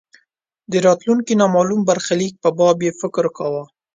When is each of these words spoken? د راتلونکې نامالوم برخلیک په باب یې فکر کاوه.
د 0.71 0.73
راتلونکې 0.87 1.33
نامالوم 1.41 1.81
برخلیک 1.89 2.33
په 2.43 2.49
باب 2.57 2.77
یې 2.85 2.91
فکر 3.01 3.25
کاوه. 3.37 3.63